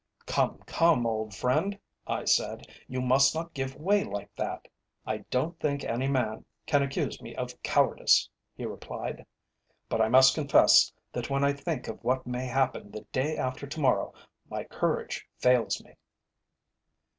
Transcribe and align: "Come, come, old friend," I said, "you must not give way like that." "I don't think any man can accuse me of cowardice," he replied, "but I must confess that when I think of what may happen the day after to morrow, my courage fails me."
"Come, 0.25 0.57
come, 0.65 1.05
old 1.05 1.35
friend," 1.35 1.77
I 2.07 2.25
said, 2.25 2.63
"you 2.87 3.01
must 3.03 3.35
not 3.35 3.53
give 3.53 3.75
way 3.75 4.03
like 4.03 4.35
that." 4.35 4.67
"I 5.05 5.17
don't 5.29 5.59
think 5.59 5.83
any 5.83 6.07
man 6.07 6.43
can 6.65 6.81
accuse 6.81 7.21
me 7.21 7.35
of 7.35 7.61
cowardice," 7.61 8.27
he 8.55 8.65
replied, 8.65 9.27
"but 9.89 10.01
I 10.01 10.07
must 10.09 10.33
confess 10.33 10.91
that 11.13 11.29
when 11.29 11.43
I 11.43 11.53
think 11.53 11.87
of 11.87 12.03
what 12.03 12.25
may 12.25 12.47
happen 12.47 12.89
the 12.89 13.01
day 13.11 13.37
after 13.37 13.67
to 13.67 13.79
morrow, 13.79 14.11
my 14.49 14.63
courage 14.63 15.27
fails 15.37 15.83
me." 15.83 15.93